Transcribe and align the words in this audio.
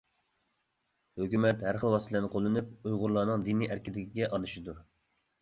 ھۆكۈمەت 1.21 1.61
ھەر 1.65 1.79
خىل 1.83 1.93
ۋاسىتىلەرنى 1.97 2.31
قوللىنىپ 2.37 2.89
ئۇيغۇرلارنىڭ 2.89 3.45
دىنىي 3.51 3.71
ئەركىنلىكىگە 3.77 4.33
ئارىلىشىدۇ. 4.33 4.77